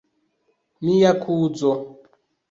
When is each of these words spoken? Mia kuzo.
Mia 0.85 1.11
kuzo. 1.23 1.71